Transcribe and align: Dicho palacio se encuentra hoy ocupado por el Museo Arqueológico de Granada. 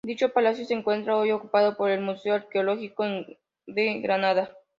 Dicho 0.03 0.29
palacio 0.33 0.65
se 0.65 0.73
encuentra 0.73 1.15
hoy 1.15 1.29
ocupado 1.31 1.77
por 1.77 1.91
el 1.91 2.01
Museo 2.01 2.33
Arqueológico 2.33 3.03
de 3.67 3.99
Granada. 4.01 4.49